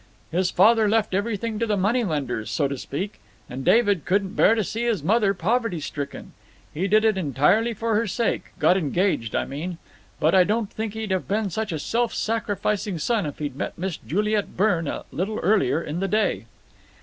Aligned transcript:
His 0.31 0.49
father 0.49 0.89
left 0.89 1.13
everything 1.13 1.59
to 1.59 1.67
the 1.67 1.77
moneylenders, 1.77 2.49
so 2.49 2.67
to 2.67 2.75
speak, 2.75 3.19
and 3.47 3.63
David 3.63 4.03
couldn't 4.03 4.33
bear 4.33 4.55
to 4.55 4.63
see 4.63 4.83
his 4.83 5.03
mother 5.03 5.35
poverty 5.35 5.79
stricken. 5.79 6.31
He 6.73 6.87
did 6.87 7.05
it 7.05 7.19
entirely 7.19 7.75
for 7.75 7.93
her 7.93 8.07
sake 8.07 8.45
got 8.57 8.77
engaged, 8.77 9.35
I 9.35 9.45
mean 9.45 9.77
but 10.19 10.33
I 10.33 10.43
don't 10.43 10.71
think 10.71 10.95
he'd 10.95 11.11
have 11.11 11.27
been 11.27 11.51
such 11.51 11.71
a 11.71 11.77
self 11.77 12.15
sacrificing 12.15 12.97
son 12.97 13.27
if 13.27 13.37
he'd 13.37 13.55
met 13.55 13.77
Miss 13.77 13.97
Juliet 13.97 14.57
Byrne 14.57 14.87
a 14.87 15.03
little 15.11 15.37
earlier 15.37 15.79
in 15.83 15.99
the 15.99 16.07
day." 16.07 16.45